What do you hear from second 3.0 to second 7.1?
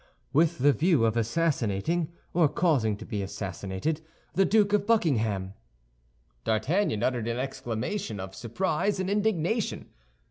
be assassinated, the Duke of Buckingham." D'Artagnan